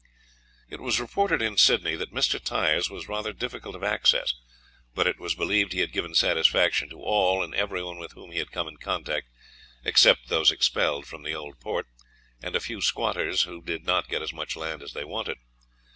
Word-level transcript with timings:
It 0.67 0.79
was 0.81 0.99
reported 0.99 1.43
in 1.43 1.57
Sydney 1.57 1.93
that 1.97 2.11
Mr. 2.11 2.43
Tyers 2.43 2.89
was 2.89 3.07
rather 3.07 3.33
difficult 3.33 3.75
of 3.75 3.83
access, 3.83 4.33
but 4.95 5.05
it 5.05 5.19
was 5.19 5.35
believed 5.35 5.73
he 5.73 5.81
had 5.81 5.91
given 5.91 6.15
satisfaction 6.15 6.89
to 6.89 7.03
all 7.03 7.43
and 7.43 7.53
everyone 7.53 7.99
with 7.99 8.13
whom 8.13 8.31
he 8.31 8.39
had 8.39 8.51
come 8.51 8.67
in 8.67 8.77
contact, 8.77 9.27
except 9.85 10.27
those 10.27 10.49
expelled 10.49 11.05
from 11.05 11.21
the 11.21 11.35
Old 11.35 11.59
Port, 11.59 11.85
and 12.41 12.55
a 12.55 12.59
few 12.59 12.81
squatters 12.81 13.43
who 13.43 13.61
did 13.61 13.85
not 13.85 14.09
get 14.09 14.23
as 14.23 14.33
much 14.33 14.55
land 14.55 14.81
as 14.81 14.93
they 14.93 15.03
wanted. 15.05 15.37